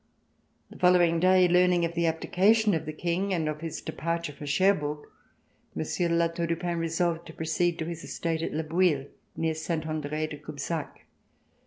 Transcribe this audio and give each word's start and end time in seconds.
The 0.71 0.79
following 0.79 1.19
day, 1.19 1.47
learning 1.47 1.85
of 1.85 1.93
the 1.93 2.07
abdication 2.07 2.73
of 2.73 2.87
the 2.87 2.91
King 2.91 3.35
and 3.35 3.47
of 3.47 3.61
his 3.61 3.81
departure 3.81 4.33
for 4.33 4.47
Cherbourg, 4.47 5.05
Monsieur 5.75 6.07
de 6.07 6.15
La 6.15 6.25
Tour 6.27 6.47
du 6.47 6.55
Pin 6.55 6.79
resolved 6.79 7.27
to 7.27 7.33
proceed 7.33 7.77
to 7.77 7.85
his 7.85 8.03
estate 8.03 8.41
at 8.41 8.51
Le 8.51 8.63
Bouilh, 8.63 9.09
near 9.37 9.53
Saint 9.53 9.85
Andre 9.85 10.25
de 10.25 10.39
Cubzac. 10.39 11.05